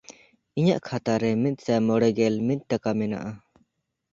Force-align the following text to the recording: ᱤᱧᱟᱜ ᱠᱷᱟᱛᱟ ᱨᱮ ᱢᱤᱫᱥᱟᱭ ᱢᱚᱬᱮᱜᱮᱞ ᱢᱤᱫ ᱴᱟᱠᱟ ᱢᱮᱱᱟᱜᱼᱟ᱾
ᱤᱧᱟᱜ 0.59 0.81
ᱠᱷᱟᱛᱟ 0.87 1.13
ᱨᱮ 1.21 1.29
ᱢᱤᱫᱥᱟᱭ 1.43 1.79
ᱢᱚᱬᱮᱜᱮᱞ 1.87 2.35
ᱢᱤᱫ 2.47 2.59
ᱴᱟᱠᱟ 2.69 2.91
ᱢᱮᱱᱟᱜᱼᱟ᱾ 2.99 3.31